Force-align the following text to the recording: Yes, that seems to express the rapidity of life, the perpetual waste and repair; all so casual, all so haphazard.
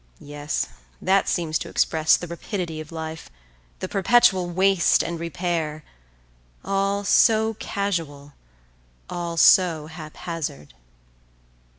Yes, 0.19 0.67
that 0.99 1.29
seems 1.29 1.59
to 1.59 1.69
express 1.69 2.17
the 2.17 2.25
rapidity 2.25 2.81
of 2.81 2.91
life, 2.91 3.29
the 3.81 3.87
perpetual 3.87 4.49
waste 4.49 5.03
and 5.03 5.19
repair; 5.19 5.83
all 6.65 7.03
so 7.03 7.53
casual, 7.59 8.33
all 9.11 9.37
so 9.37 9.85
haphazard. 9.85 10.73